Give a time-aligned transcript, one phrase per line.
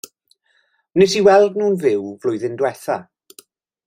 [0.99, 2.97] Wnes i weld nhw'n fyw flwyddyn dwytha.